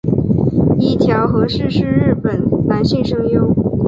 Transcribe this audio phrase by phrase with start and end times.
[0.79, 3.53] 一条和矢是日本男性声优。